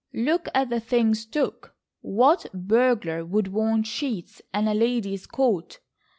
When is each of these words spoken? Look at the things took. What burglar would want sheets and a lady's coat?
Look 0.15 0.47
at 0.55 0.71
the 0.71 0.79
things 0.79 1.27
took. 1.27 1.75
What 2.01 2.47
burglar 2.55 3.23
would 3.23 3.49
want 3.49 3.85
sheets 3.85 4.41
and 4.51 4.67
a 4.67 4.73
lady's 4.73 5.27
coat? 5.27 5.77